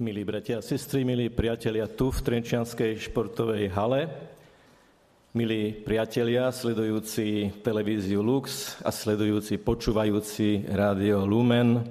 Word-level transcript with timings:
Milí 0.00 0.24
bratia 0.24 0.56
a 0.56 0.64
sestry, 0.64 1.04
milí 1.04 1.28
priatelia 1.28 1.84
tu 1.84 2.08
v 2.08 2.24
Trenčianskej 2.24 2.96
športovej 3.04 3.68
hale, 3.68 4.08
milí 5.36 5.76
priatelia 5.76 6.48
sledujúci 6.48 7.60
televíziu 7.60 8.24
Lux 8.24 8.80
a 8.80 8.88
sledujúci, 8.88 9.60
počúvajúci 9.60 10.64
rádio 10.72 11.28
Lumen, 11.28 11.84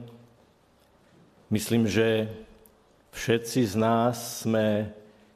myslím, 1.54 1.86
že 1.86 2.34
všetci 3.14 3.62
z 3.70 3.74
nás 3.78 4.42
sme 4.42 4.90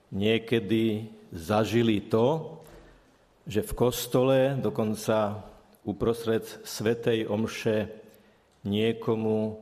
niekedy 0.09 1.13
zažili 1.29 2.01
to, 2.09 2.57
že 3.45 3.61
v 3.61 3.73
kostole, 3.77 4.57
dokonca 4.57 5.45
uprostred 5.85 6.41
Svetej 6.65 7.29
Omše, 7.29 7.85
niekomu 8.65 9.61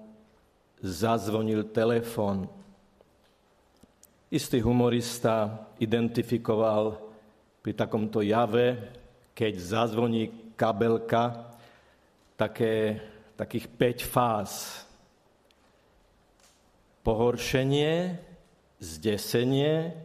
zazvonil 0.80 1.68
telefon 1.76 2.61
Istý 4.32 4.64
humorista 4.64 5.68
identifikoval 5.76 6.96
pri 7.60 7.76
takomto 7.76 8.24
jave, 8.24 8.80
keď 9.36 9.54
zazvoní 9.60 10.56
kabelka, 10.56 11.52
také, 12.40 13.04
takých 13.36 13.68
5 13.68 14.08
fáz. 14.08 14.52
Pohoršenie, 17.04 18.24
zdesenie, 18.80 20.00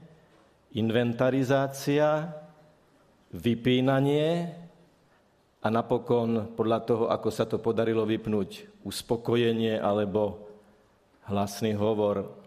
inventarizácia, 0.75 2.35
vypínanie 3.31 4.51
a 5.63 5.71
napokon 5.71 6.51
podľa 6.59 6.79
toho, 6.83 7.05
ako 7.15 7.29
sa 7.31 7.47
to 7.47 7.63
podarilo 7.63 8.03
vypnúť, 8.03 8.83
uspokojenie 8.83 9.79
alebo 9.79 10.51
hlasný 11.31 11.79
hovor. 11.79 12.46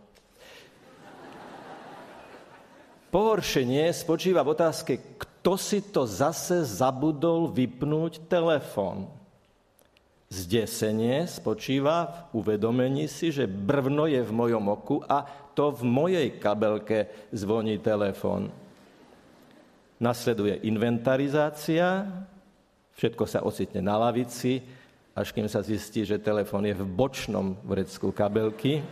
Pohoršenie 3.10 3.90
spočíva 3.90 4.46
v 4.46 4.54
otázke, 4.54 4.94
kto 5.18 5.58
si 5.58 5.82
to 5.82 6.06
zase 6.06 6.62
zabudol 6.62 7.50
vypnúť 7.50 8.30
telefón. 8.30 9.10
Zdesenie 10.30 11.26
spočíva 11.26 12.30
v 12.30 12.46
uvedomení 12.46 13.10
si, 13.10 13.34
že 13.34 13.50
brvno 13.50 14.06
je 14.06 14.22
v 14.22 14.30
mojom 14.30 14.66
oku 14.70 15.02
a 15.10 15.26
to 15.58 15.74
v 15.74 15.82
mojej 15.90 16.28
kabelke 16.38 17.10
zvoní 17.34 17.82
telefón. 17.82 18.54
Nasleduje 19.98 20.62
inventarizácia, 20.70 22.06
všetko 22.94 23.26
sa 23.26 23.42
ocitne 23.42 23.82
na 23.82 23.98
lavici, 23.98 24.62
až 25.18 25.34
kým 25.34 25.50
sa 25.50 25.66
zistí, 25.66 26.06
že 26.06 26.22
telefón 26.22 26.70
je 26.70 26.78
v 26.78 26.86
bočnom 26.86 27.58
vrecku 27.66 28.14
kabelky. 28.14 28.86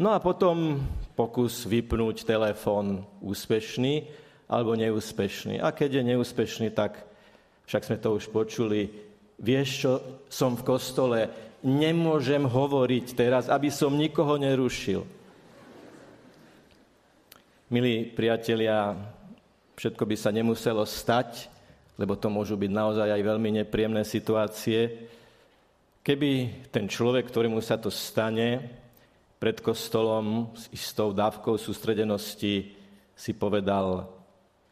No 0.00 0.16
a 0.16 0.18
potom 0.24 0.80
pokus 1.22 1.62
vypnúť 1.70 2.26
telefón 2.26 3.06
úspešný 3.22 4.10
alebo 4.50 4.74
neúspešný. 4.74 5.62
A 5.62 5.70
keď 5.70 6.02
je 6.02 6.08
neúspešný, 6.10 6.74
tak 6.74 6.98
však 7.70 7.86
sme 7.86 7.96
to 8.02 8.18
už 8.18 8.26
počuli, 8.34 8.90
vieš 9.38 9.86
čo, 9.86 9.92
som 10.26 10.58
v 10.58 10.66
kostole, 10.66 11.30
nemôžem 11.62 12.42
hovoriť 12.42 13.06
teraz, 13.14 13.46
aby 13.46 13.70
som 13.70 13.94
nikoho 13.94 14.34
nerušil. 14.34 15.06
Milí 17.70 18.10
priatelia, 18.10 18.98
všetko 19.78 20.02
by 20.02 20.16
sa 20.18 20.34
nemuselo 20.34 20.82
stať, 20.82 21.46
lebo 21.94 22.18
to 22.18 22.26
môžu 22.26 22.58
byť 22.58 22.70
naozaj 22.74 23.08
aj 23.14 23.22
veľmi 23.22 23.62
nepríjemné 23.62 24.02
situácie. 24.02 25.06
Keby 26.02 26.30
ten 26.74 26.90
človek, 26.90 27.30
ktorému 27.30 27.62
sa 27.62 27.78
to 27.78 27.94
stane, 27.94 28.82
pred 29.42 29.58
kostolom 29.58 30.54
s 30.54 30.70
istou 30.70 31.10
dávkou 31.10 31.58
sústredenosti 31.58 32.78
si 33.10 33.32
povedal, 33.34 34.06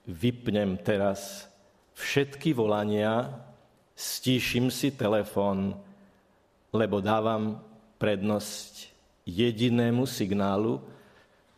vypnem 0.07 0.79
teraz 0.79 1.51
všetky 1.99 2.55
volania, 2.55 3.35
stíšim 3.99 4.71
si 4.71 4.95
telefón, 4.95 5.75
lebo 6.71 7.03
dávam 7.03 7.59
prednosť 7.99 8.95
jedinému 9.27 10.07
signálu, 10.07 10.79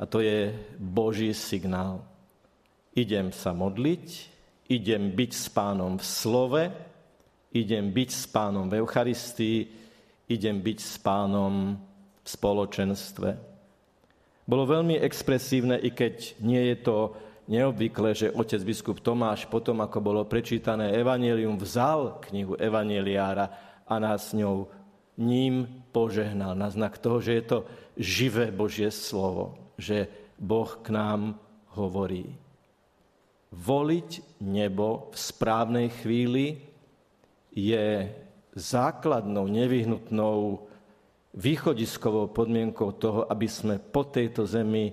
a 0.00 0.08
to 0.08 0.24
je 0.24 0.48
Boží 0.80 1.36
signál. 1.36 2.00
Idem 2.96 3.28
sa 3.28 3.52
modliť, 3.52 4.08
idem 4.72 5.12
byť 5.12 5.30
s 5.36 5.52
pánom 5.52 6.00
v 6.00 6.04
slove, 6.08 6.64
idem 7.52 7.92
byť 7.92 8.08
s 8.08 8.24
pánom 8.24 8.72
v 8.72 8.80
Eucharistii, 8.80 9.68
idem 10.32 10.64
byť 10.64 10.78
s 10.80 10.96
pánom 10.96 11.76
v 12.22 12.28
spoločenstve. 12.28 13.28
Bolo 14.46 14.64
veľmi 14.66 14.98
expresívne, 14.98 15.78
i 15.78 15.90
keď 15.94 16.38
nie 16.42 16.74
je 16.74 16.76
to 16.82 16.96
neobvykle, 17.50 18.14
že 18.14 18.34
otec 18.34 18.62
biskup 18.62 18.98
Tomáš 19.02 19.46
potom, 19.46 19.82
ako 19.82 19.98
bolo 19.98 20.22
prečítané 20.26 20.94
Evangelium, 20.94 21.58
vzal 21.58 22.22
knihu 22.30 22.58
Evangeliára 22.58 23.46
a 23.86 23.94
nás 23.98 24.34
ňou 24.34 24.70
ním 25.18 25.84
požehnal 25.92 26.54
na 26.56 26.70
znak 26.70 26.98
toho, 26.98 27.20
že 27.20 27.32
je 27.38 27.44
to 27.44 27.58
živé 27.98 28.48
Božie 28.50 28.88
slovo, 28.90 29.58
že 29.76 30.08
Boh 30.38 30.70
k 30.80 30.88
nám 30.90 31.38
hovorí. 31.76 32.34
Voliť 33.52 34.40
nebo 34.40 35.12
v 35.12 35.16
správnej 35.18 35.88
chvíli 36.00 36.64
je 37.52 38.08
základnou, 38.56 39.44
nevyhnutnou 39.44 40.64
východiskovou 41.32 42.28
podmienkou 42.28 42.92
toho, 43.00 43.24
aby 43.28 43.48
sme 43.48 43.80
po 43.80 44.08
tejto 44.12 44.44
zemi 44.44 44.92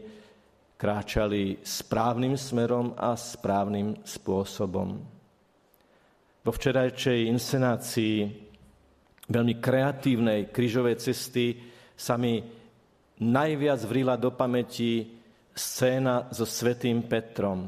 kráčali 0.80 1.60
správnym 1.60 2.40
smerom 2.40 2.96
a 2.96 3.12
správnym 3.20 4.00
spôsobom. 4.08 4.96
Vo 6.40 6.52
včerajšej 6.56 7.28
inscenácii 7.28 8.16
veľmi 9.28 9.60
kreatívnej 9.60 10.48
krížovej 10.48 10.96
cesty 11.04 11.60
sa 12.00 12.16
mi 12.16 12.40
najviac 13.20 13.84
vrila 13.84 14.16
do 14.16 14.32
pamäti 14.32 15.20
scéna 15.52 16.32
so 16.32 16.48
svetým 16.48 17.04
Petrom. 17.04 17.68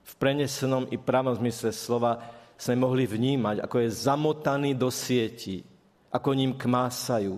V 0.00 0.12
prenesenom 0.16 0.88
i 0.88 0.96
pravom 0.96 1.36
zmysle 1.36 1.68
slova 1.76 2.16
sme 2.56 2.80
mohli 2.80 3.04
vnímať, 3.04 3.60
ako 3.60 3.76
je 3.84 3.88
zamotaný 3.92 4.72
do 4.72 4.88
sieti, 4.88 5.60
ako 6.08 6.32
ním 6.32 6.56
kmásajú, 6.56 7.36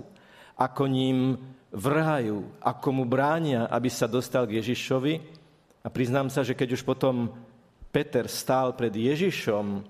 ako 0.61 0.85
ním 0.85 1.41
vrhajú, 1.73 2.45
ako 2.61 2.89
mu 2.93 3.05
bránia, 3.09 3.65
aby 3.73 3.89
sa 3.89 4.05
dostal 4.05 4.45
k 4.45 4.61
Ježišovi. 4.61 5.15
A 5.81 5.89
priznám 5.89 6.29
sa, 6.29 6.45
že 6.45 6.53
keď 6.53 6.77
už 6.77 6.85
potom 6.85 7.33
Peter 7.89 8.29
stál 8.29 8.77
pred 8.77 8.93
Ježišom 8.93 9.81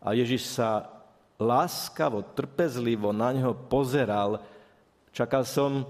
a 0.00 0.08
Ježiš 0.16 0.56
sa 0.56 0.88
láskavo, 1.36 2.24
trpezlivo 2.32 3.12
na 3.12 3.36
ňo 3.36 3.52
pozeral, 3.68 4.40
čakal 5.12 5.44
som, 5.44 5.84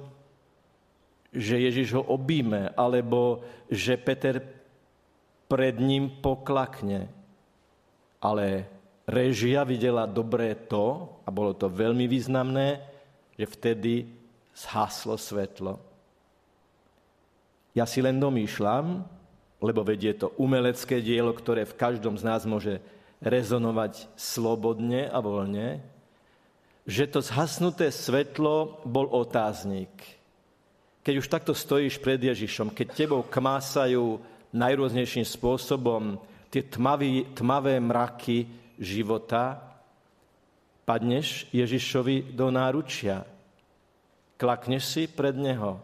že 1.30 1.62
Ježiš 1.62 1.94
ho 1.94 2.02
obíme, 2.02 2.74
alebo 2.74 3.46
že 3.70 3.94
Peter 3.94 4.42
pred 5.46 5.78
ním 5.78 6.10
poklakne. 6.18 7.06
Ale 8.18 8.66
režia 9.06 9.62
videla 9.62 10.10
dobré 10.10 10.58
to, 10.66 11.06
a 11.22 11.30
bolo 11.30 11.54
to 11.54 11.70
veľmi 11.70 12.10
významné, 12.10 12.82
že 13.40 13.48
vtedy 13.48 14.04
zhaslo 14.52 15.16
svetlo. 15.16 15.80
Ja 17.72 17.88
si 17.88 18.04
len 18.04 18.20
domýšľam, 18.20 19.00
lebo 19.64 19.80
vedie 19.80 20.12
to 20.12 20.36
umelecké 20.36 21.00
dielo, 21.00 21.32
ktoré 21.32 21.64
v 21.64 21.78
každom 21.80 22.20
z 22.20 22.24
nás 22.28 22.44
môže 22.44 22.84
rezonovať 23.24 24.12
slobodne 24.12 25.08
a 25.08 25.24
voľne, 25.24 25.80
že 26.84 27.08
to 27.08 27.24
zhasnuté 27.24 27.88
svetlo 27.88 28.84
bol 28.84 29.08
otáznik. 29.08 29.88
Keď 31.00 31.14
už 31.16 31.32
takto 31.32 31.56
stojíš 31.56 31.96
pred 31.96 32.20
Ježišom, 32.20 32.76
keď 32.76 32.92
tebou 32.92 33.24
kmásajú 33.24 34.20
najrôznejším 34.52 35.24
spôsobom 35.24 36.20
tie 36.52 36.60
tmavý, 36.60 37.24
tmavé 37.32 37.80
mraky 37.80 38.44
života, 38.76 39.69
padneš 40.90 41.46
Ježišovi 41.54 42.34
do 42.34 42.50
náručia. 42.50 43.22
Klakneš 44.34 44.82
si 44.90 45.02
pred 45.06 45.38
Neho. 45.38 45.78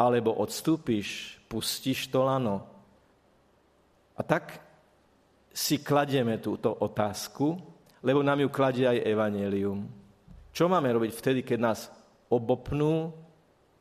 Alebo 0.00 0.32
odstúpiš, 0.40 1.36
pustíš 1.44 2.08
to 2.08 2.24
lano. 2.24 2.64
A 4.16 4.24
tak 4.24 4.56
si 5.52 5.84
kladieme 5.84 6.40
túto 6.40 6.72
otázku, 6.72 7.60
lebo 8.00 8.24
nám 8.24 8.40
ju 8.40 8.48
kladie 8.48 8.88
aj 8.88 9.04
Evangelium. 9.04 9.84
Čo 10.56 10.72
máme 10.72 10.88
robiť 10.88 11.12
vtedy, 11.12 11.40
keď 11.44 11.58
nás 11.60 11.92
obopnú 12.32 13.12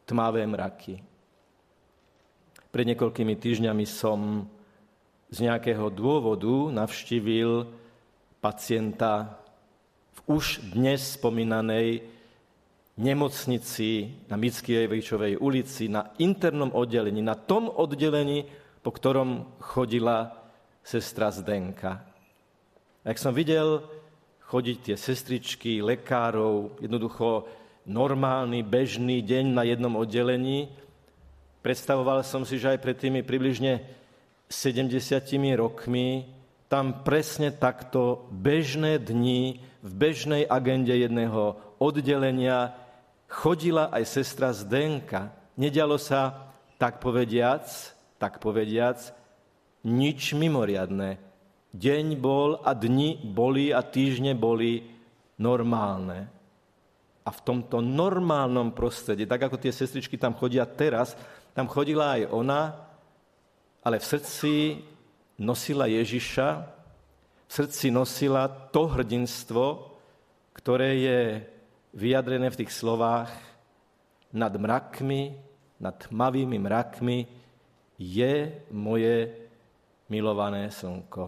tmavé 0.04 0.44
mraky? 0.44 1.00
Pred 2.68 2.86
niekoľkými 2.92 3.40
týždňami 3.40 3.86
som 3.88 4.44
z 5.32 5.48
nejakého 5.48 5.88
dôvodu 5.88 6.68
navštívil 6.68 7.64
pacienta 8.44 9.41
už 10.28 10.74
dnes 10.76 11.18
spomínanej 11.18 12.04
nemocnici 13.02 14.22
na 14.30 14.38
Mickievičovej 14.38 15.40
ulici, 15.42 15.90
na 15.90 16.14
internom 16.22 16.70
oddelení, 16.76 17.22
na 17.24 17.34
tom 17.36 17.72
oddelení, 17.72 18.46
po 18.82 18.92
ktorom 18.92 19.58
chodila 19.62 20.34
sestra 20.86 21.32
Zdenka. 21.34 22.02
A 23.02 23.06
jak 23.10 23.18
som 23.18 23.34
videl 23.34 23.82
chodiť 24.46 24.78
tie 24.84 24.96
sestričky, 25.00 25.80
lekárov, 25.82 26.78
jednoducho 26.84 27.48
normálny, 27.88 28.62
bežný 28.62 29.24
deň 29.26 29.46
na 29.56 29.64
jednom 29.66 29.96
oddelení, 29.98 30.70
predstavoval 31.66 32.22
som 32.22 32.46
si, 32.46 32.62
že 32.62 32.78
aj 32.78 32.80
pred 32.84 32.98
tými 32.98 33.22
približne 33.26 33.82
70 34.52 34.92
rokmi 35.58 36.28
tam 36.68 37.02
presne 37.02 37.52
takto 37.52 38.28
bežné 38.30 39.00
dni 39.00 39.71
v 39.82 39.92
bežnej 39.98 40.46
agende 40.46 40.94
jedného 40.94 41.58
oddelenia 41.82 42.78
chodila 43.26 43.90
aj 43.90 44.04
sestra 44.06 44.54
Zdenka. 44.54 45.34
Nedialo 45.58 45.98
sa, 45.98 46.54
tak 46.78 47.02
povediac, 47.02 47.66
tak 48.22 48.38
povediac, 48.38 49.02
nič 49.86 50.38
mimoriadné. 50.38 51.18
Deň 51.72 52.06
bol 52.20 52.62
a 52.62 52.76
dni 52.78 53.18
boli 53.22 53.72
a 53.74 53.82
týždne 53.82 54.38
boli 54.38 54.86
normálne. 55.40 56.30
A 57.22 57.30
v 57.30 57.40
tomto 57.42 57.80
normálnom 57.80 58.74
prostredí, 58.74 59.26
tak 59.26 59.50
ako 59.50 59.58
tie 59.58 59.74
sestričky 59.74 60.18
tam 60.18 60.38
chodia 60.38 60.66
teraz, 60.66 61.14
tam 61.54 61.70
chodila 61.70 62.18
aj 62.18 62.30
ona, 62.34 62.62
ale 63.82 63.98
v 63.98 64.10
srdci 64.10 64.54
nosila 65.42 65.90
Ježiša, 65.90 66.81
srdci 67.52 67.92
nosila 67.92 68.48
to 68.48 68.88
hrdinstvo, 68.88 69.92
ktoré 70.56 70.96
je 70.96 71.20
vyjadrené 71.92 72.48
v 72.48 72.64
tých 72.64 72.72
slovách 72.72 73.28
nad 74.32 74.56
mrakmi, 74.56 75.36
nad 75.84 76.00
tmavými 76.08 76.56
mrakmi 76.56 77.28
je 78.00 78.64
moje 78.72 79.28
milované 80.08 80.72
slnko. 80.72 81.28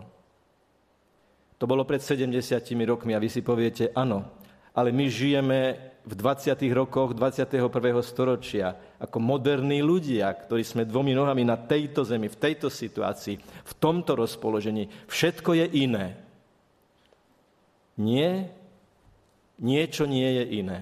To 1.60 1.66
bolo 1.68 1.84
pred 1.84 2.00
70 2.00 2.40
rokmi 2.88 3.12
a 3.12 3.20
vy 3.20 3.28
si 3.28 3.44
poviete, 3.44 3.92
áno, 3.92 4.24
ale 4.72 4.96
my 4.96 5.06
žijeme 5.12 5.92
v 6.04 6.14
20. 6.20 6.60
rokoch 6.76 7.16
21. 7.16 7.72
storočia 8.04 8.76
ako 9.00 9.18
moderní 9.24 9.80
ľudia, 9.80 10.28
ktorí 10.36 10.64
sme 10.64 10.84
dvomi 10.84 11.16
nohami 11.16 11.48
na 11.48 11.56
tejto 11.56 12.04
zemi, 12.04 12.28
v 12.28 12.40
tejto 12.40 12.68
situácii, 12.68 13.40
v 13.40 13.74
tomto 13.80 14.20
rozpoložení. 14.20 14.92
Všetko 15.08 15.56
je 15.56 15.66
iné. 15.80 16.20
Nie 17.96 18.52
niečo 19.64 20.04
nie 20.04 20.28
je 20.28 20.46
iné. 20.60 20.80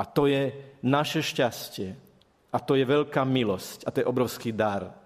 A 0.00 0.08
to 0.08 0.24
je 0.24 0.54
naše 0.80 1.20
šťastie. 1.20 1.92
A 2.50 2.58
to 2.58 2.74
je 2.74 2.88
veľká 2.88 3.22
milosť. 3.22 3.84
A 3.84 3.92
to 3.92 4.00
je 4.00 4.08
obrovský 4.08 4.50
dar. 4.56 4.96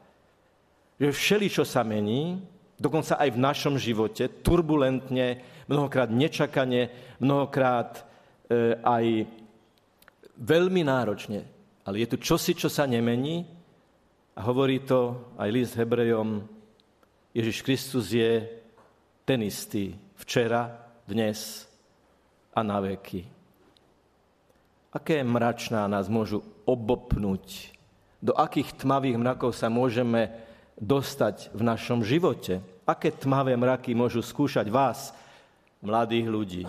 Že 1.02 1.10
všeli, 1.10 1.46
čo 1.50 1.64
sa 1.66 1.82
mení, 1.82 2.40
dokonca 2.78 3.18
aj 3.18 3.34
v 3.34 3.42
našom 3.42 3.74
živote, 3.74 4.30
turbulentne, 4.46 5.42
mnohokrát 5.66 6.08
nečakane, 6.14 6.94
mnohokrát 7.18 8.06
aj 8.84 9.04
veľmi 10.38 10.82
náročne. 10.84 11.40
Ale 11.84 12.00
je 12.00 12.08
tu 12.12 12.16
čosi, 12.16 12.56
čo 12.56 12.72
sa 12.72 12.88
nemení 12.88 13.44
a 14.34 14.40
hovorí 14.44 14.82
to 14.82 15.32
aj 15.36 15.48
list 15.52 15.76
Hebrejom. 15.76 16.42
Ježiš 17.36 17.60
Kristus 17.60 18.10
je 18.14 18.46
ten 19.24 19.40
istý 19.44 19.92
včera, 20.16 20.70
dnes 21.04 21.68
a 22.56 22.60
na 22.64 22.80
veky. 22.80 23.28
Aké 24.94 25.20
mračná 25.20 25.84
nás 25.90 26.06
môžu 26.06 26.40
obopnúť? 26.64 27.74
Do 28.24 28.32
akých 28.32 28.80
tmavých 28.80 29.20
mrakov 29.20 29.52
sa 29.52 29.68
môžeme 29.68 30.32
dostať 30.80 31.52
v 31.52 31.60
našom 31.60 32.00
živote? 32.00 32.62
Aké 32.88 33.12
tmavé 33.12 33.58
mraky 33.58 33.92
môžu 33.92 34.24
skúšať 34.24 34.70
vás, 34.72 35.12
mladých 35.84 36.26
ľudí? 36.30 36.62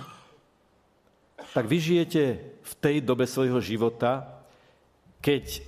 Tak 1.56 1.72
vy 1.72 1.78
žijete 1.80 2.24
v 2.60 2.74
tej 2.84 3.00
dobe 3.00 3.24
svojho 3.24 3.64
života, 3.64 4.44
keď 5.24 5.64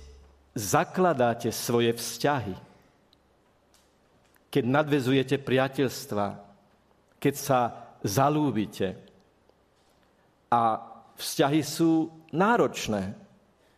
zakladáte 0.52 1.48
svoje 1.48 1.96
vzťahy, 1.96 2.52
keď 4.52 4.64
nadvezujete 4.68 5.40
priateľstva, 5.40 6.26
keď 7.16 7.34
sa 7.40 7.60
zalúbite, 8.04 9.08
a 10.48 10.80
vzťahy 11.16 11.60
sú 11.60 12.08
náročné, 12.32 13.12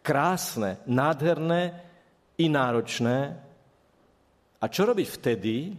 krásne, 0.02 0.78
nádherné 0.86 1.74
i 2.38 2.46
náročné. 2.46 3.38
A 4.60 4.64
čo 4.70 4.86
robiť 4.86 5.08
vtedy, 5.10 5.74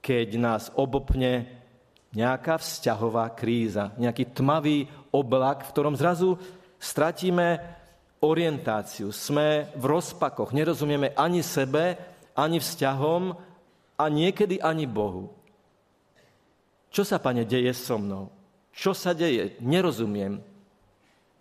keď 0.00 0.28
nás 0.40 0.72
obopne 0.76 1.63
nejaká 2.14 2.62
vzťahová 2.62 3.34
kríza, 3.34 3.90
nejaký 3.98 4.34
tmavý 4.34 4.86
oblak, 5.10 5.66
v 5.66 5.72
ktorom 5.74 5.94
zrazu 5.98 6.38
stratíme 6.78 7.58
orientáciu, 8.22 9.12
sme 9.12 9.68
v 9.74 9.84
rozpakoch, 9.84 10.54
nerozumieme 10.54 11.12
ani 11.12 11.44
sebe, 11.44 11.98
ani 12.38 12.58
vzťahom 12.62 13.22
a 13.98 14.04
niekedy 14.08 14.58
ani 14.62 14.88
Bohu. 14.88 15.30
Čo 16.94 17.02
sa, 17.02 17.18
pane, 17.18 17.42
deje 17.42 17.74
so 17.74 17.98
mnou? 17.98 18.30
Čo 18.70 18.94
sa 18.94 19.14
deje? 19.14 19.58
Nerozumiem. 19.62 20.38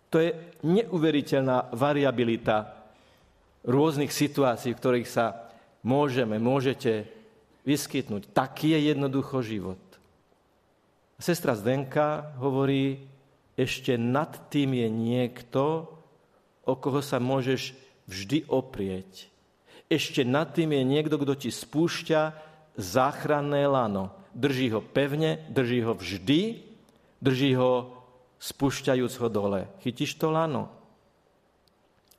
To 0.09 0.21
je 0.21 0.33
neuveriteľná 0.61 1.73
variabilita 1.73 2.89
rôznych 3.65 4.13
situácií, 4.13 4.73
v 4.73 4.81
ktorých 4.81 5.09
sa 5.09 5.49
môžeme, 5.85 6.37
môžete 6.37 7.09
vyskytnúť. 7.65 8.33
Taký 8.33 8.77
je 8.77 8.93
jednoducho 8.93 9.41
život. 9.41 9.81
Sestra 11.19 11.55
Zdenka 11.55 12.35
hovorí, 12.41 13.05
ešte 13.53 13.97
nad 13.99 14.49
tým 14.49 14.73
je 14.77 14.87
niekto, 14.89 15.87
o 16.65 16.73
koho 16.73 16.99
sa 17.05 17.21
môžeš 17.21 17.77
vždy 18.09 18.49
oprieť. 18.49 19.29
Ešte 19.87 20.25
nad 20.25 20.49
tým 20.55 20.73
je 20.73 20.83
niekto, 20.83 21.15
kto 21.21 21.37
ti 21.37 21.49
spúšťa 21.53 22.21
záchranné 22.79 23.69
lano. 23.69 24.09
Drží 24.33 24.73
ho 24.73 24.81
pevne, 24.81 25.45
drží 25.53 25.85
ho 25.85 25.93
vždy 25.93 26.73
Drží 27.23 27.55
ho, 27.55 28.03
spúšťajúc 28.35 29.13
ho 29.23 29.27
dole. 29.31 29.71
Chytíš 29.79 30.19
to 30.19 30.27
lano? 30.27 30.67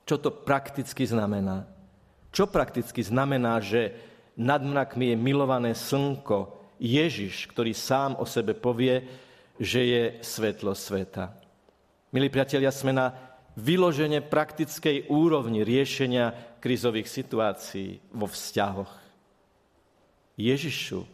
Čo 0.08 0.17
to 0.17 0.32
prakticky 0.32 1.05
znamená? 1.05 1.69
Čo 2.32 2.48
prakticky 2.48 3.05
znamená, 3.05 3.60
že 3.60 3.93
nad 4.41 4.65
mrakmi 4.65 5.13
je 5.13 5.17
milované 5.20 5.77
slnko, 5.77 6.56
Ježiš, 6.84 7.48
ktorý 7.48 7.72
sám 7.72 8.20
o 8.20 8.29
sebe 8.29 8.53
povie, 8.53 9.00
že 9.56 9.81
je 9.81 10.03
svetlo 10.20 10.76
sveta. 10.76 11.32
Milí 12.12 12.29
priatelia, 12.29 12.69
sme 12.69 12.93
na 12.93 13.17
vyloženie 13.56 14.20
praktickej 14.20 15.08
úrovni 15.08 15.64
riešenia 15.64 16.58
krizových 16.60 17.08
situácií 17.08 18.05
vo 18.12 18.29
vzťahoch. 18.29 18.93
Ježišu, 20.36 21.06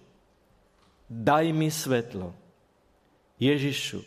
daj 1.06 1.54
mi 1.54 1.70
svetlo, 1.70 2.34
Ježišu, 3.38 4.02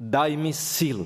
daj 0.00 0.34
mi 0.40 0.56
silu. 0.56 1.04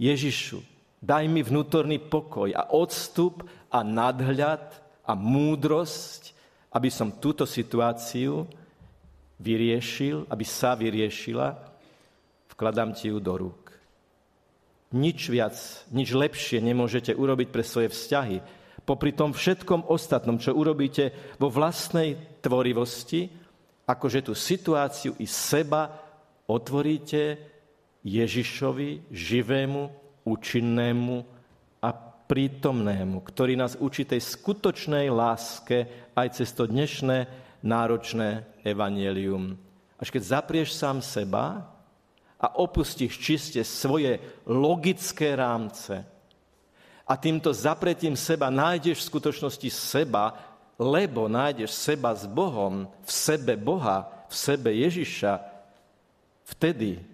Ježišu, 0.00 0.58
daj 0.98 1.28
mi 1.28 1.44
vnútorný 1.44 2.02
pokoj 2.02 2.50
a 2.50 2.72
odstup 2.72 3.46
a 3.68 3.84
nadhľad 3.84 4.64
a 5.04 5.12
múdrosť, 5.14 6.32
aby 6.72 6.88
som 6.92 7.14
túto 7.16 7.44
situáciu 7.44 8.48
vyriešil, 9.38 10.26
aby 10.26 10.44
sa 10.44 10.74
vyriešila, 10.74 11.54
vkladám 12.54 12.94
ti 12.94 13.08
ju 13.10 13.18
do 13.22 13.34
rúk. 13.38 13.70
Nič 14.94 15.28
viac, 15.28 15.54
nič 15.92 16.16
lepšie 16.16 16.64
nemôžete 16.64 17.12
urobiť 17.14 17.48
pre 17.52 17.62
svoje 17.62 17.92
vzťahy. 17.92 18.40
Popri 18.88 19.12
tom 19.12 19.36
všetkom 19.36 19.84
ostatnom, 19.86 20.40
čo 20.40 20.56
urobíte 20.56 21.36
vo 21.36 21.52
vlastnej 21.52 22.40
tvorivosti, 22.40 23.28
akože 23.84 24.20
tú 24.24 24.32
situáciu 24.32 25.12
i 25.20 25.28
seba 25.28 25.92
otvoríte 26.48 27.36
Ježišovi, 28.00 29.12
živému, 29.12 29.82
účinnému 30.24 31.16
a 31.84 31.90
prítomnému, 32.28 33.24
ktorý 33.24 33.60
nás 33.60 33.76
učí 33.76 34.08
tej 34.08 34.24
skutočnej 34.24 35.12
láske 35.12 36.10
aj 36.16 36.40
cez 36.40 36.48
to 36.56 36.64
dnešné 36.64 37.47
náročné 37.62 38.46
evanelium. 38.62 39.58
Až 39.98 40.14
keď 40.14 40.22
zaprieš 40.38 40.78
sám 40.78 41.02
seba 41.02 41.66
a 42.38 42.46
opustíš 42.58 43.18
čiste 43.18 43.60
svoje 43.66 44.22
logické 44.46 45.34
rámce 45.34 46.06
a 47.08 47.12
týmto 47.18 47.50
zapretím 47.50 48.14
seba 48.14 48.52
nájdeš 48.52 49.02
v 49.02 49.08
skutočnosti 49.10 49.70
seba, 49.74 50.38
lebo 50.78 51.26
nájdeš 51.26 51.74
seba 51.74 52.14
s 52.14 52.28
Bohom, 52.30 52.86
v 53.02 53.10
sebe 53.10 53.58
Boha, 53.58 54.06
v 54.30 54.34
sebe 54.34 54.70
Ježiša, 54.70 55.58
Vtedy 56.48 57.04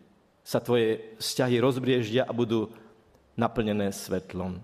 sa 0.47 0.63
tvoje 0.63 1.19
vzťahy 1.19 1.59
rozbrieždia 1.59 2.23
a 2.23 2.31
budú 2.31 2.71
naplnené 3.35 3.91
svetlom. 3.91 4.63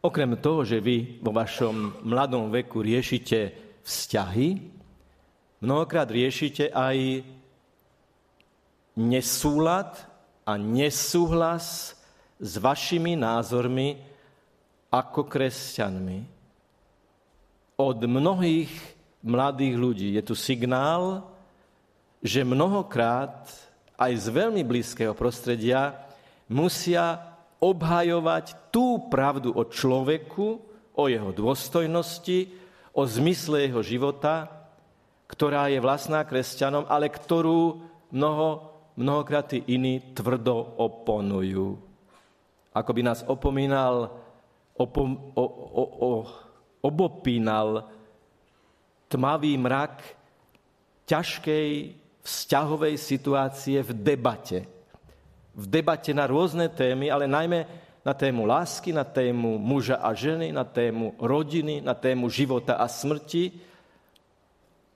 Okrem 0.00 0.32
toho, 0.40 0.64
že 0.64 0.80
vy 0.80 1.20
vo 1.20 1.34
vašom 1.36 2.06
mladom 2.08 2.48
veku 2.48 2.80
riešite 2.80 3.67
vzťahy, 3.88 4.60
mnohokrát 5.64 6.12
riešite 6.12 6.68
aj 6.68 7.24
nesúlad 8.92 9.96
a 10.44 10.60
nesúhlas 10.60 11.96
s 12.36 12.52
vašimi 12.60 13.16
názormi 13.16 13.96
ako 14.92 15.24
kresťanmi. 15.24 16.18
Od 17.80 17.98
mnohých 18.04 18.72
mladých 19.24 19.74
ľudí 19.78 20.08
je 20.18 20.22
tu 20.22 20.34
signál, 20.36 21.24
že 22.20 22.44
mnohokrát 22.44 23.48
aj 23.98 24.12
z 24.14 24.26
veľmi 24.30 24.62
blízkeho 24.66 25.14
prostredia 25.14 25.94
musia 26.50 27.18
obhajovať 27.58 28.70
tú 28.70 29.10
pravdu 29.10 29.50
o 29.54 29.66
človeku, 29.66 30.48
o 30.98 31.04
jeho 31.06 31.30
dôstojnosti, 31.30 32.50
o 32.98 33.06
zmysle 33.06 33.70
jeho 33.70 33.78
života, 33.86 34.50
ktorá 35.30 35.70
je 35.70 35.78
vlastná 35.78 36.26
kresťanom, 36.26 36.82
ale 36.90 37.06
ktorú 37.06 37.78
mnoho, 38.10 38.74
mnohokrát 38.98 39.54
tí 39.54 39.62
iní 39.70 40.02
tvrdo 40.10 40.74
oponujú. 40.74 41.78
Ako 42.74 42.90
by 42.90 43.02
nás 43.06 43.22
opomínal, 43.22 44.10
opom, 44.74 45.30
o, 45.38 45.44
o, 45.46 45.84
o, 45.86 46.10
obopínal 46.82 47.86
tmavý 49.06 49.54
mrak 49.54 50.02
ťažkej 51.06 51.68
vzťahovej 52.26 52.94
situácie 52.98 53.78
v 53.78 53.94
debate. 53.94 54.66
V 55.54 55.64
debate 55.70 56.10
na 56.10 56.26
rôzne 56.26 56.66
témy, 56.66 57.14
ale 57.14 57.30
najmä 57.30 57.62
na 58.08 58.16
tému 58.16 58.48
lásky, 58.48 58.96
na 58.96 59.04
tému 59.04 59.60
muža 59.60 60.00
a 60.00 60.16
ženy, 60.16 60.48
na 60.48 60.64
tému 60.64 61.12
rodiny, 61.20 61.84
na 61.84 61.92
tému 61.92 62.32
života 62.32 62.80
a 62.80 62.88
smrti. 62.88 63.52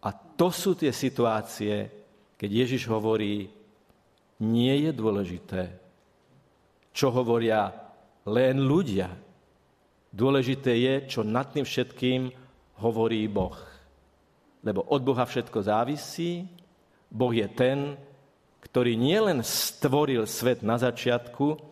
A 0.00 0.16
to 0.16 0.48
sú 0.48 0.72
tie 0.72 0.88
situácie, 0.88 1.92
keď 2.40 2.50
Ježiš 2.64 2.88
hovorí, 2.88 3.52
nie 4.40 4.74
je 4.88 4.90
dôležité, 4.96 5.76
čo 6.96 7.12
hovoria 7.12 7.68
len 8.24 8.64
ľudia. 8.64 9.12
Dôležité 10.08 10.72
je, 10.80 10.94
čo 11.12 11.20
nad 11.20 11.52
tým 11.52 11.68
všetkým 11.68 12.32
hovorí 12.80 13.28
Boh. 13.28 13.60
Lebo 14.64 14.88
od 14.88 15.04
Boha 15.04 15.28
všetko 15.28 15.60
závisí 15.60 16.48
Boh 17.12 17.36
je 17.36 17.44
ten, 17.52 17.92
ktorý 18.64 18.96
nielen 18.96 19.44
stvoril 19.44 20.24
svet 20.24 20.64
na 20.64 20.80
začiatku, 20.80 21.71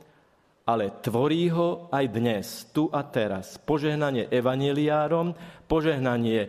ale 0.70 1.02
tvorí 1.02 1.50
ho 1.50 1.90
aj 1.90 2.04
dnes, 2.14 2.46
tu 2.70 2.86
a 2.94 3.02
teraz. 3.02 3.58
Požehnanie 3.58 4.30
evaneliárom, 4.30 5.34
požehnanie 5.66 6.46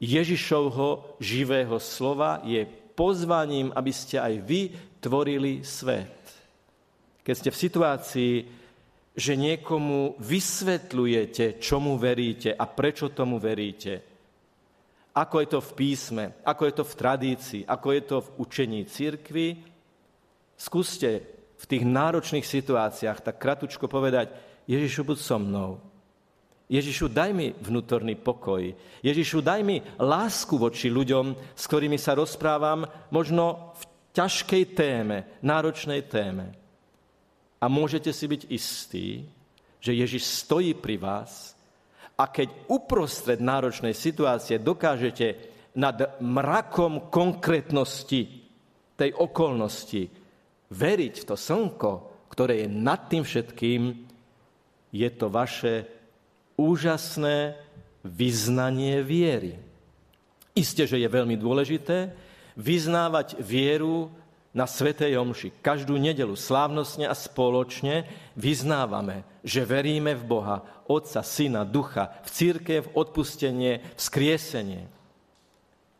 Ježišovho 0.00 1.20
živého 1.20 1.76
slova 1.76 2.40
je 2.48 2.64
pozvaním, 2.96 3.68
aby 3.76 3.92
ste 3.92 4.16
aj 4.16 4.34
vy 4.40 4.60
tvorili 5.04 5.60
svet. 5.60 6.16
Keď 7.20 7.34
ste 7.36 7.50
v 7.52 7.62
situácii, 7.68 8.34
že 9.12 9.34
niekomu 9.36 10.16
vysvetľujete, 10.16 11.60
čomu 11.60 12.00
veríte 12.00 12.56
a 12.56 12.64
prečo 12.64 13.12
tomu 13.12 13.36
veríte, 13.36 14.00
ako 15.12 15.36
je 15.42 15.48
to 15.50 15.60
v 15.60 15.70
písme, 15.74 16.24
ako 16.46 16.62
je 16.64 16.74
to 16.78 16.84
v 16.86 16.94
tradícii, 16.94 17.62
ako 17.66 17.88
je 17.90 18.02
to 18.06 18.16
v 18.22 18.28
učení 18.38 18.80
církvy. 18.86 19.46
Skúste 20.54 21.37
v 21.58 21.64
tých 21.66 21.82
náročných 21.82 22.46
situáciách 22.46 23.18
tak 23.18 23.36
kratučko 23.42 23.90
povedať, 23.90 24.30
Ježišu, 24.70 25.02
buď 25.02 25.18
so 25.18 25.36
mnou. 25.42 25.70
Ježišu, 26.68 27.08
daj 27.08 27.32
mi 27.32 27.56
vnútorný 27.56 28.14
pokoj. 28.14 28.60
Ježišu, 29.00 29.40
daj 29.40 29.64
mi 29.64 29.80
lásku 29.96 30.52
voči 30.60 30.92
ľuďom, 30.92 31.56
s 31.56 31.64
ktorými 31.64 31.96
sa 31.96 32.12
rozprávam 32.12 32.84
možno 33.08 33.72
v 33.74 33.82
ťažkej 34.12 34.64
téme, 34.76 35.40
náročnej 35.40 36.04
téme. 36.04 36.52
A 37.58 37.66
môžete 37.66 38.12
si 38.12 38.28
byť 38.28 38.42
istí, 38.52 39.24
že 39.80 39.96
Ježiš 39.96 40.44
stojí 40.44 40.76
pri 40.76 41.00
vás 41.00 41.56
a 42.18 42.28
keď 42.28 42.68
uprostred 42.68 43.40
náročnej 43.40 43.96
situácie 43.96 44.60
dokážete 44.60 45.26
nad 45.78 46.18
mrakom 46.20 47.08
konkrétnosti 47.08 48.44
tej 48.98 49.10
okolnosti 49.14 50.17
veriť 50.68 51.14
v 51.22 51.26
to 51.26 51.36
slnko, 51.36 51.92
ktoré 52.32 52.64
je 52.64 52.68
nad 52.68 53.00
tým 53.08 53.24
všetkým, 53.24 53.82
je 54.92 55.08
to 55.12 55.26
vaše 55.28 55.84
úžasné 56.56 57.56
vyznanie 58.04 59.04
viery. 59.04 59.56
Isté, 60.56 60.88
že 60.88 60.98
je 60.98 61.08
veľmi 61.08 61.38
dôležité 61.38 62.12
vyznávať 62.58 63.38
vieru 63.38 64.10
na 64.50 64.66
Svetej 64.66 65.14
Omši. 65.14 65.62
Každú 65.62 65.94
nedelu 66.00 66.34
slávnostne 66.34 67.06
a 67.06 67.14
spoločne 67.14 68.08
vyznávame, 68.34 69.22
že 69.44 69.62
veríme 69.62 70.16
v 70.18 70.24
Boha, 70.26 70.56
Otca, 70.88 71.22
Syna, 71.22 71.62
Ducha, 71.68 72.10
v 72.24 72.28
církev, 72.32 72.80
odpustenie, 72.96 73.84
v 73.94 74.00
skriesenie. 74.00 74.82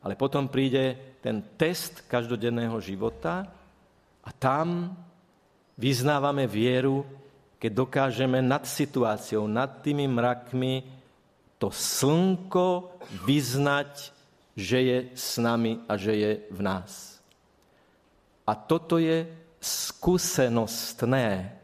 Ale 0.03 0.17
potom 0.17 0.49
príde 0.49 0.97
ten 1.21 1.45
test 1.61 2.09
každodenného 2.09 2.81
života 2.81 3.58
a 4.29 4.31
tam 4.37 4.93
vyznávame 5.81 6.45
vieru, 6.45 7.01
keď 7.57 7.73
dokážeme 7.73 8.45
nad 8.45 8.69
situáciou, 8.69 9.49
nad 9.49 9.81
tými 9.81 10.05
mrakmi 10.05 10.85
to 11.57 11.73
slnko 11.73 13.01
vyznať, 13.25 14.13
že 14.53 14.79
je 14.85 14.99
s 15.17 15.41
nami 15.41 15.81
a 15.89 15.97
že 15.97 16.13
je 16.13 16.33
v 16.53 16.61
nás. 16.61 17.25
A 18.45 18.53
toto 18.53 19.01
je 19.01 19.25
skúsenostné. 19.65 21.57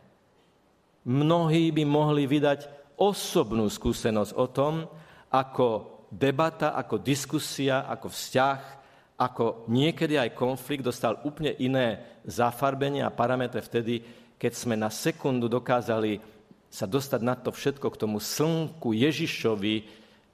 Mnohí 1.04 1.68
by 1.68 1.84
mohli 1.84 2.24
vydať 2.24 2.64
osobnú 2.96 3.68
skúsenosť 3.68 4.32
o 4.40 4.46
tom, 4.48 4.88
ako 5.28 5.68
debata, 6.08 6.72
ako 6.72 6.96
diskusia, 6.96 7.84
ako 7.84 8.08
vzťah, 8.08 8.83
ako 9.14 9.70
niekedy 9.70 10.18
aj 10.18 10.34
konflikt 10.34 10.82
dostal 10.82 11.22
úplne 11.22 11.54
iné 11.62 12.02
zafarbenie 12.26 13.02
a 13.06 13.14
parametre 13.14 13.62
vtedy, 13.62 14.02
keď 14.34 14.52
sme 14.52 14.74
na 14.74 14.90
sekundu 14.90 15.46
dokázali 15.46 16.18
sa 16.66 16.90
dostať 16.90 17.20
na 17.22 17.38
to 17.38 17.54
všetko 17.54 17.86
k 17.94 18.00
tomu 18.02 18.18
slnku 18.18 18.90
Ježišovi, 18.90 19.86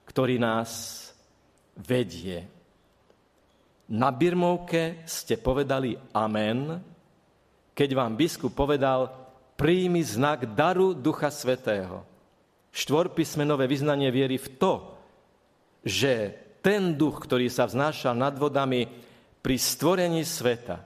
ktorý 0.09 0.41
nás 0.41 0.99
vedie. 1.77 2.49
Na 3.93 4.09
birmovke 4.09 5.05
ste 5.05 5.37
povedali 5.37 5.93
amen, 6.17 6.81
keď 7.77 7.89
vám 7.93 8.17
biskup 8.17 8.57
povedal, 8.57 9.13
príjmi 9.53 10.01
znak 10.01 10.57
daru 10.57 10.97
Ducha 10.97 11.29
Svetého. 11.29 12.01
Štvorpísmenové 12.73 13.69
vyznanie 13.69 14.09
viery 14.09 14.41
v 14.41 14.47
to, 14.57 14.73
že 15.85 16.33
ten 16.61 16.93
duch, 16.93 17.25
ktorý 17.25 17.49
sa 17.49 17.65
vznášal 17.65 18.13
nad 18.13 18.37
vodami 18.37 18.85
pri 19.41 19.57
stvorení 19.57 20.21
sveta, 20.21 20.85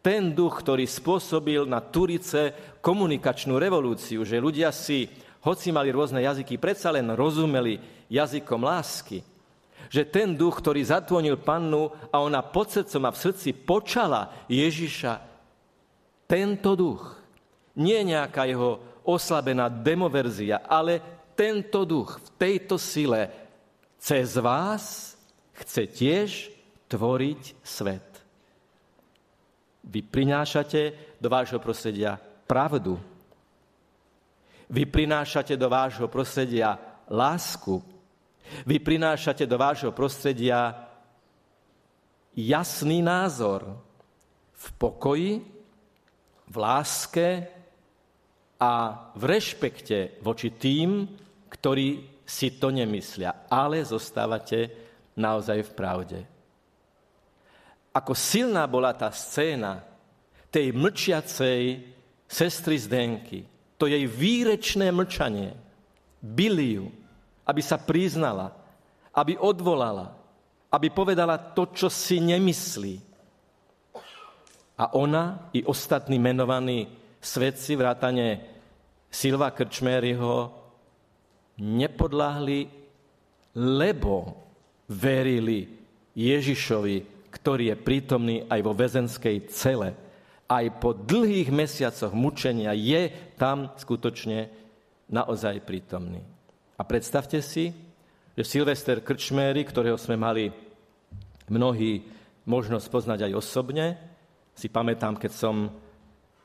ten 0.00 0.32
duch, 0.32 0.62
ktorý 0.62 0.86
spôsobil 0.88 1.68
na 1.68 1.82
Turice 1.84 2.78
komunikačnú 2.80 3.60
revolúciu, 3.60 4.24
že 4.24 4.40
ľudia 4.40 4.70
si, 4.70 5.10
hoci 5.44 5.74
mali 5.74 5.90
rôzne 5.90 6.22
jazyky, 6.22 6.56
predsa 6.56 6.94
len 6.94 7.10
rozumeli 7.12 7.78
jazykom 8.08 8.62
lásky, 8.62 9.20
že 9.90 10.06
ten 10.06 10.34
duch, 10.34 10.58
ktorý 10.58 10.82
zatvonil 10.82 11.38
pannu 11.42 11.90
a 12.10 12.22
ona 12.22 12.42
pod 12.42 12.70
srdcom 12.70 13.02
a 13.06 13.14
v 13.14 13.22
srdci 13.22 13.48
počala 13.54 14.46
Ježiša, 14.50 15.12
tento 16.26 16.74
duch, 16.74 17.18
nie 17.78 18.02
nejaká 18.02 18.46
jeho 18.50 19.02
oslabená 19.06 19.70
demoverzia, 19.70 20.66
ale 20.66 20.98
tento 21.38 21.86
duch 21.86 22.18
v 22.18 22.28
tejto 22.34 22.80
sile 22.80 23.45
cez 23.98 24.36
vás 24.36 25.16
chce 25.52 25.82
tiež 25.86 26.30
tvoriť 26.86 27.42
svet. 27.62 28.08
Vy 29.86 30.02
prinášate 30.02 31.16
do 31.22 31.28
vášho 31.30 31.58
prostredia 31.62 32.18
pravdu. 32.46 32.98
Vy 34.66 34.82
prinášate 34.86 35.54
do 35.54 35.70
vášho 35.70 36.10
prostredia 36.10 36.74
lásku, 37.06 37.78
vy 38.66 38.78
prinášate 38.78 39.46
do 39.46 39.58
vášho 39.58 39.94
prostredia 39.94 40.74
jasný 42.34 43.02
názor 43.02 43.78
v 44.54 44.66
pokoji, 44.78 45.32
v 46.46 46.56
láske 46.56 47.46
a 48.58 48.72
v 49.14 49.22
rešpekte 49.24 50.22
voči 50.22 50.54
tým, 50.54 51.10
ktorí 51.50 52.15
si 52.26 52.50
to 52.58 52.74
nemyslia, 52.74 53.46
ale 53.46 53.86
zostávate 53.86 54.68
naozaj 55.14 55.62
v 55.62 55.72
pravde. 55.72 56.18
Ako 57.94 58.12
silná 58.12 58.66
bola 58.66 58.92
tá 58.92 59.08
scéna 59.14 59.80
tej 60.50 60.74
mlčiacej 60.74 61.86
sestry 62.26 62.76
Zdenky, 62.76 63.46
to 63.78 63.86
jej 63.86 64.04
výrečné 64.04 64.90
mlčanie, 64.90 65.54
byli 66.20 66.82
ju, 66.82 66.86
aby 67.46 67.62
sa 67.62 67.78
priznala, 67.78 68.52
aby 69.14 69.38
odvolala, 69.38 70.12
aby 70.68 70.90
povedala 70.90 71.38
to, 71.38 71.70
čo 71.72 71.86
si 71.86 72.18
nemyslí. 72.20 73.00
A 74.76 74.92
ona 74.92 75.48
i 75.56 75.64
ostatní 75.64 76.20
menovaní 76.20 76.90
svedci 77.16 77.78
vrátane 77.78 78.44
Silva 79.08 79.48
Krčméryho 79.56 80.65
nepodláhli, 81.60 82.68
lebo 83.56 84.36
verili 84.86 85.68
Ježišovi, 86.16 87.28
ktorý 87.32 87.72
je 87.72 87.76
prítomný 87.76 88.36
aj 88.48 88.60
vo 88.64 88.72
väzenskej 88.72 89.36
cele. 89.52 89.92
Aj 90.46 90.64
po 90.78 90.94
dlhých 90.94 91.50
mesiacoch 91.50 92.14
mučenia 92.14 92.70
je 92.76 93.10
tam 93.34 93.74
skutočne 93.74 94.48
naozaj 95.10 95.64
prítomný. 95.66 96.22
A 96.76 96.82
predstavte 96.84 97.42
si, 97.42 97.72
že 98.36 98.44
Silvester 98.44 99.00
Krčméry, 99.00 99.64
ktorého 99.64 99.96
sme 99.96 100.14
mali 100.20 100.52
mnohí 101.48 102.04
možnosť 102.44 102.86
poznať 102.92 103.18
aj 103.26 103.32
osobne, 103.34 103.86
si 104.56 104.68
pamätám, 104.68 105.18
keď 105.18 105.32
som 105.32 105.72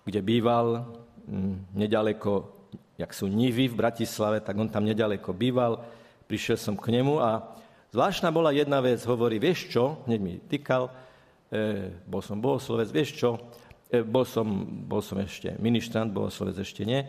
kde 0.06 0.22
býval, 0.25 0.88
mm, 1.30 1.77
nedaleko, 1.77 2.61
jak 3.01 3.12
sú 3.17 3.25
Nivy 3.25 3.65
v 3.67 3.79
Bratislave, 3.81 4.46
tak 4.46 4.53
on 4.62 4.70
tam 4.70 4.86
nedaleko 4.86 5.34
býval. 5.34 5.81
Prišiel 6.29 6.58
som 6.62 6.77
k 6.77 6.93
nemu 6.93 7.17
a 7.17 7.41
zvláštna 7.89 8.29
bola 8.29 8.53
jedna 8.53 8.77
vec, 8.79 9.01
hovorí, 9.10 9.41
vieš 9.41 9.74
čo, 9.74 10.05
hneď 10.05 10.20
mi 10.22 10.38
týkal, 10.38 10.88
e, 11.50 11.91
bol 12.05 12.22
som 12.22 12.38
bohoslovec, 12.38 12.93
vieš 12.93 13.17
čo, 13.17 13.29
e, 13.89 14.05
bol, 14.05 14.24
som, 14.24 14.48
bol 14.86 15.01
som 15.01 15.17
ešte 15.20 15.58
ministrant, 15.58 16.13
bohoslovec 16.13 16.62
ešte 16.62 16.86
nie, 16.86 17.01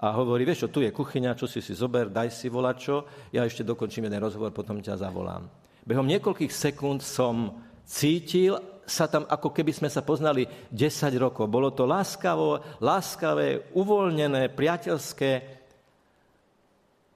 a 0.00 0.06
hovorí, 0.16 0.48
vieš 0.48 0.64
čo, 0.64 0.72
tu 0.72 0.80
je 0.80 0.94
kuchyňa, 0.94 1.36
čo 1.36 1.44
si 1.44 1.60
si 1.60 1.76
zober, 1.76 2.08
daj 2.08 2.32
si 2.32 2.48
volačo, 2.48 3.04
ja 3.34 3.44
ešte 3.44 3.66
dokončím 3.66 4.08
jeden 4.08 4.24
rozhovor, 4.24 4.48
potom 4.48 4.80
ťa 4.80 4.96
zavolám. 4.96 5.44
Behom 5.84 6.08
niekoľkých 6.08 6.48
sekúnd 6.48 7.04
som 7.04 7.60
cítil 7.84 8.56
sa 8.90 9.06
tam, 9.06 9.24
ako 9.30 9.54
keby 9.54 9.70
sme 9.70 9.86
sa 9.86 10.02
poznali 10.02 10.50
10 10.74 11.14
rokov. 11.22 11.46
Bolo 11.46 11.70
to 11.70 11.86
láskavo, 11.86 12.58
láskavé, 12.82 13.70
uvoľnené, 13.72 14.50
priateľské. 14.50 15.30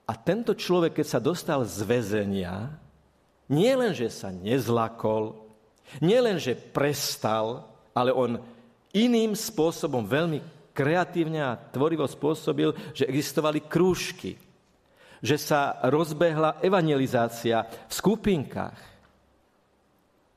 A 0.06 0.12
tento 0.14 0.54
človek, 0.54 1.02
keď 1.02 1.06
sa 1.06 1.20
dostal 1.20 1.66
z 1.66 1.82
väzenia, 1.82 2.70
nie 3.50 3.74
len, 3.74 3.92
že 3.92 4.08
sa 4.08 4.30
nezlakol, 4.30 5.36
nie 6.00 6.16
že 6.40 6.56
prestal, 6.56 7.66
ale 7.92 8.14
on 8.14 8.40
iným 8.94 9.34
spôsobom 9.34 10.06
veľmi 10.06 10.40
kreatívne 10.74 11.40
a 11.42 11.58
tvorivo 11.58 12.06
spôsobil, 12.06 12.74
že 12.94 13.06
existovali 13.06 13.62
krúžky, 13.62 14.38
že 15.22 15.38
sa 15.38 15.78
rozbehla 15.86 16.60
evangelizácia 16.60 17.64
v 17.64 17.92
skupinkách. 17.92 18.78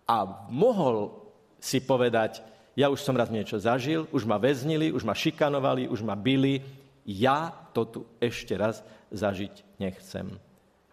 A 0.07 0.47
mohol 0.47 1.26
si 1.67 1.83
povedať, 1.83 2.39
ja 2.79 2.87
už 2.87 3.03
som 3.03 3.19
raz 3.19 3.27
niečo 3.27 3.59
zažil, 3.59 4.07
už 4.15 4.23
ma 4.23 4.39
väznili, 4.39 4.95
už 4.95 5.03
ma 5.03 5.11
šikanovali, 5.11 5.91
už 5.91 6.07
ma 6.07 6.15
byli, 6.15 6.63
ja 7.03 7.51
to 7.75 7.83
tu 7.83 7.99
ešte 8.23 8.55
raz 8.55 8.79
zažiť 9.11 9.79
nechcem. 9.83 10.31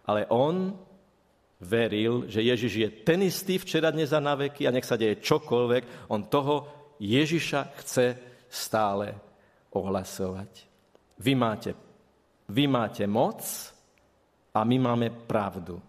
Ale 0.03 0.27
on 0.27 0.75
veril, 1.63 2.27
že 2.27 2.43
Ježiš 2.43 2.73
je 2.75 2.89
ten 3.07 3.23
istý 3.23 3.55
včera, 3.55 3.95
dnes 3.95 4.11
a 4.11 4.19
na 4.19 4.35
veky 4.35 4.67
a 4.67 4.73
nech 4.75 4.83
sa 4.83 4.99
deje 4.99 5.23
čokoľvek, 5.23 6.11
on 6.11 6.27
toho 6.27 6.67
Ježiša 6.99 7.61
chce 7.79 8.05
stále 8.51 9.15
ohlasovať. 9.71 10.51
Vy 11.19 11.33
máte, 11.35 11.71
vy 12.51 12.67
máte 12.67 13.07
moc 13.07 13.39
a 14.51 14.59
my 14.63 14.77
máme 14.79 15.07
pravdu. 15.27 15.79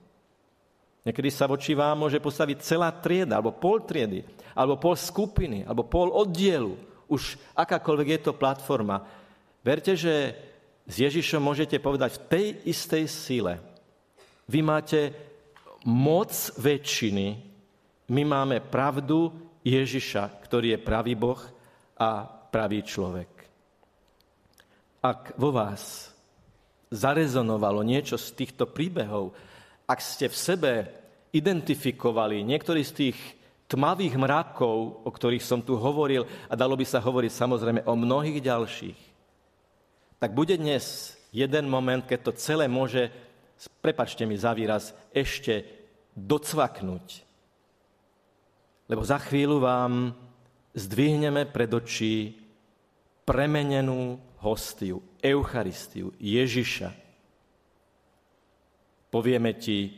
Niekedy 1.07 1.31
sa 1.31 1.47
voči 1.47 1.71
vám 1.79 2.03
môže 2.03 2.19
postaviť 2.19 2.59
celá 2.67 2.91
trieda, 2.91 3.39
alebo 3.39 3.55
pol 3.55 3.87
triedy, 3.87 4.27
alebo 4.59 4.75
pol 4.75 4.99
skupiny, 4.99 5.63
alebo 5.63 5.87
pol 5.87 6.11
oddielu. 6.11 6.75
Už 7.07 7.39
akákoľvek 7.55 8.09
je 8.11 8.21
to 8.27 8.33
platforma. 8.35 9.07
Verte, 9.63 9.95
že 9.95 10.35
s 10.83 10.95
Ježišom 10.99 11.39
môžete 11.39 11.79
povedať 11.79 12.19
v 12.19 12.23
tej 12.27 12.47
istej 12.67 13.05
sile. 13.07 13.55
Vy 14.51 14.67
máte 14.67 15.15
moc 15.87 16.35
väčšiny, 16.59 17.27
my 18.11 18.23
máme 18.27 18.59
pravdu 18.67 19.31
Ježiša, 19.63 20.43
ktorý 20.43 20.75
je 20.75 20.83
pravý 20.83 21.15
Boh 21.15 21.39
a 21.99 22.27
pravý 22.27 22.83
človek. 22.83 23.31
Ak 25.03 25.39
vo 25.39 25.55
vás 25.55 26.11
zarezonovalo 26.91 27.83
niečo 27.83 28.19
z 28.19 28.31
týchto 28.35 28.71
príbehov, 28.71 29.35
ak 29.87 29.99
ste 30.03 30.27
v 30.27 30.37
sebe 30.37 30.73
identifikovali 31.31 32.43
niektorý 32.43 32.83
z 32.83 32.93
tých 32.93 33.19
tmavých 33.67 34.15
mrakov, 34.19 35.03
o 35.03 35.11
ktorých 35.11 35.43
som 35.43 35.63
tu 35.63 35.79
hovoril, 35.79 36.27
a 36.51 36.55
dalo 36.55 36.79
by 36.79 36.87
sa 36.87 37.03
hovoriť 37.03 37.33
samozrejme 37.33 37.81
o 37.87 37.95
mnohých 37.95 38.39
ďalších, 38.43 39.01
tak 40.23 40.35
bude 40.35 40.55
dnes 40.59 41.15
jeden 41.35 41.67
moment, 41.71 42.03
keď 42.03 42.31
to 42.31 42.33
celé 42.39 42.67
môže, 42.71 43.11
prepačte 43.83 44.23
mi 44.27 44.39
za 44.39 44.55
výraz, 44.55 44.95
ešte 45.15 45.67
docvaknúť. 46.15 47.27
Lebo 48.87 49.03
za 49.03 49.19
chvíľu 49.19 49.61
vám 49.61 50.15
zdvihneme 50.79 51.51
pred 51.51 51.71
očí 51.75 52.39
premenenú 53.27 54.23
hostiu, 54.39 55.03
Eucharistiu, 55.19 56.15
Ježiša, 56.23 57.06
Povieme 59.11 59.55
ti 59.57 59.95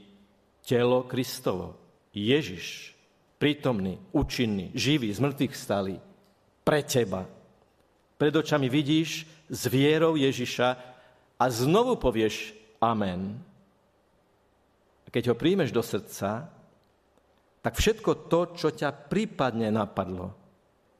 telo 0.65 1.09
Kristovo, 1.09 1.75
Ježiš, 2.13 2.93
prítomný, 3.41 3.97
účinný, 4.13 4.75
živý, 4.75 5.09
z 5.15 5.21
mŕtvych 5.23 5.55
stalý, 5.57 5.97
pre 6.67 6.85
teba. 6.85 7.25
Pred 8.19 8.35
očami 8.45 8.69
vidíš 8.69 9.25
s 9.49 9.63
vierou 9.71 10.19
Ježiša 10.19 10.69
a 11.39 11.45
znovu 11.49 11.97
povieš 11.97 12.53
Amen. 12.79 13.41
A 15.03 15.09
keď 15.09 15.33
ho 15.33 15.41
príjmeš 15.41 15.73
do 15.73 15.81
srdca, 15.81 16.47
tak 17.65 17.75
všetko 17.75 18.29
to, 18.29 18.41
čo 18.55 18.69
ťa 18.71 19.09
prípadne 19.09 19.73
napadlo, 19.73 20.37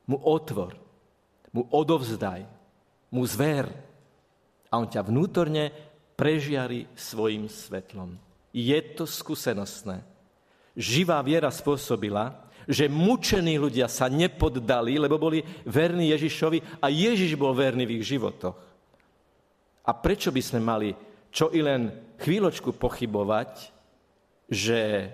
mu 0.09 0.17
otvor, 0.17 0.75
mu 1.53 1.69
odovzdaj, 1.69 2.41
mu 3.13 3.21
zver 3.29 3.69
a 4.69 4.73
on 4.77 4.89
ťa 4.89 5.05
vnútorne 5.05 5.88
prežiari 6.19 6.91
svojim 6.99 7.47
svetlom. 7.47 8.19
Je 8.51 8.75
to 8.91 9.07
skúsenostné. 9.07 10.03
Živá 10.75 11.23
viera 11.23 11.47
spôsobila, 11.47 12.43
že 12.67 12.91
mučení 12.91 13.55
ľudia 13.55 13.87
sa 13.87 14.11
nepoddali, 14.11 14.99
lebo 14.99 15.15
boli 15.15 15.39
verní 15.63 16.11
Ježišovi 16.11 16.83
a 16.83 16.91
Ježiš 16.91 17.39
bol 17.39 17.55
verný 17.55 17.87
v 17.87 18.03
ich 18.03 18.05
životoch. 18.11 18.59
A 19.87 19.91
prečo 19.95 20.29
by 20.29 20.41
sme 20.43 20.59
mali 20.59 20.91
čo 21.31 21.53
i 21.55 21.61
len 21.63 21.93
chvíľočku 22.19 22.75
pochybovať, 22.75 23.71
že 24.49 25.13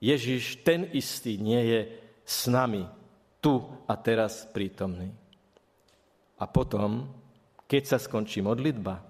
Ježiš 0.00 0.64
ten 0.64 0.88
istý 0.96 1.36
nie 1.36 1.62
je 1.62 1.80
s 2.24 2.48
nami, 2.48 2.88
tu 3.44 3.60
a 3.84 3.92
teraz 3.96 4.48
prítomný. 4.48 5.12
A 6.40 6.44
potom, 6.48 7.08
keď 7.68 7.82
sa 7.84 7.98
skončí 8.00 8.40
modlitba, 8.40 9.09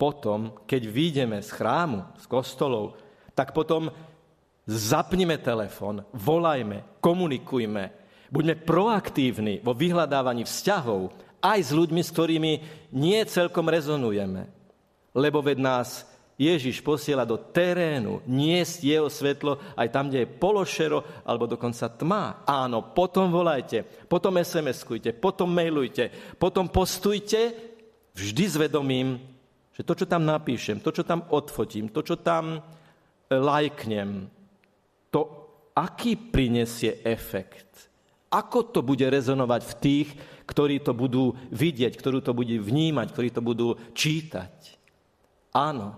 potom, 0.00 0.64
keď 0.64 0.82
výjdeme 0.88 1.44
z 1.44 1.52
chrámu, 1.52 2.16
z 2.16 2.24
kostolov, 2.24 2.96
tak 3.36 3.52
potom 3.52 3.92
zapnime 4.64 5.36
telefon, 5.36 6.00
volajme, 6.16 7.04
komunikujme, 7.04 7.84
buďme 8.32 8.54
proaktívni 8.64 9.60
vo 9.60 9.76
vyhľadávaní 9.76 10.48
vzťahov 10.48 11.12
aj 11.44 11.58
s 11.60 11.70
ľuďmi, 11.76 12.00
s 12.00 12.14
ktorými 12.16 12.52
nie 12.96 13.20
celkom 13.28 13.68
rezonujeme. 13.68 14.48
Lebo 15.12 15.44
ved 15.44 15.60
nás 15.60 16.08
Ježiš 16.40 16.80
posiela 16.80 17.28
do 17.28 17.36
terénu 17.36 18.24
niesť 18.24 18.80
jeho 18.80 19.12
svetlo 19.12 19.60
aj 19.76 19.92
tam, 19.92 20.08
kde 20.08 20.24
je 20.24 20.32
pološero 20.40 21.04
alebo 21.28 21.44
dokonca 21.44 21.92
tma. 21.92 22.48
Áno, 22.48 22.96
potom 22.96 23.28
volajte, 23.28 23.84
potom 24.08 24.40
SMS-kujte, 24.40 25.12
potom 25.12 25.52
mailujte, 25.52 26.08
potom 26.40 26.64
postujte 26.64 27.52
vždy 28.16 28.44
s 28.48 28.56
vedomím, 28.56 29.29
že 29.80 29.88
to, 29.88 29.96
čo 29.96 30.04
tam 30.04 30.28
napíšem, 30.28 30.84
to, 30.84 30.92
čo 30.92 31.08
tam 31.08 31.24
odfotím, 31.32 31.88
to, 31.88 32.04
čo 32.04 32.20
tam 32.20 32.52
e, 32.52 32.60
lajknem, 33.32 34.28
to 35.08 35.20
aký 35.72 36.20
prinesie 36.20 37.00
efekt. 37.00 37.88
Ako 38.28 38.68
to 38.68 38.84
bude 38.84 39.08
rezonovať 39.08 39.62
v 39.64 39.74
tých, 39.80 40.08
ktorí 40.44 40.84
to 40.84 40.92
budú 40.92 41.32
vidieť, 41.48 41.96
ktorí 41.96 42.20
to 42.20 42.36
budú 42.36 42.60
vnímať, 42.60 43.06
ktorí 43.08 43.32
to 43.32 43.40
budú 43.40 43.72
čítať. 43.96 44.76
Áno, 45.56 45.96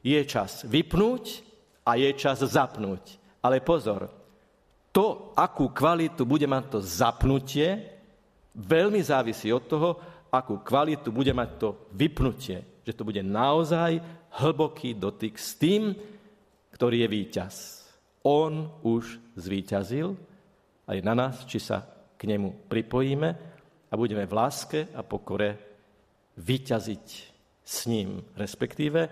je 0.00 0.16
čas 0.24 0.64
vypnúť 0.64 1.44
a 1.84 2.00
je 2.00 2.08
čas 2.16 2.40
zapnúť. 2.40 3.20
Ale 3.44 3.60
pozor, 3.60 4.08
to, 4.88 5.36
akú 5.36 5.68
kvalitu 5.68 6.24
bude 6.24 6.48
mať 6.48 6.64
to 6.72 6.78
zapnutie, 6.80 7.92
veľmi 8.56 9.04
závisí 9.04 9.52
od 9.52 9.68
toho, 9.68 10.00
akú 10.32 10.64
kvalitu 10.64 11.12
bude 11.12 11.36
mať 11.36 11.50
to 11.60 11.68
vypnutie. 11.92 12.77
Že 12.88 12.96
to 12.96 13.04
bude 13.04 13.20
naozaj 13.20 14.00
hlboký 14.40 14.96
dotyk 14.96 15.36
s 15.36 15.60
tým, 15.60 15.92
ktorý 16.72 17.04
je 17.04 17.08
víťaz. 17.12 17.54
On 18.24 18.80
už 18.80 19.20
zvíťazil 19.36 20.16
a 20.88 20.96
je 20.96 21.04
na 21.04 21.12
nás, 21.12 21.44
či 21.44 21.60
sa 21.60 21.84
k 22.16 22.24
nemu 22.24 22.64
pripojíme 22.64 23.28
a 23.88 23.94
budeme 23.94 24.24
v 24.24 24.32
láske 24.32 24.88
a 24.96 25.04
pokore 25.04 25.60
vyťaziť 26.40 27.06
s 27.60 27.76
ním, 27.92 28.24
respektíve 28.40 29.04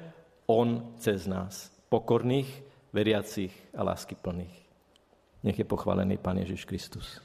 on 0.49 0.97
cez 0.97 1.29
nás, 1.29 1.69
pokorných, 1.93 2.49
veriacich 2.97 3.53
a 3.77 3.85
lásky 3.85 4.17
plných. 4.17 4.57
Nech 5.45 5.59
je 5.61 5.69
pochválený 5.69 6.17
Pán 6.17 6.41
Ježiš 6.41 6.65
Kristus. 6.65 7.21